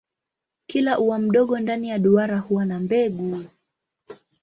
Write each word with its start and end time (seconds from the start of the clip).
Kila 0.67 0.99
ua 0.99 1.19
mdogo 1.19 1.59
ndani 1.59 1.89
ya 1.89 1.99
duara 1.99 2.39
huwa 2.39 2.65
na 2.65 2.79
mbegu. 2.79 3.37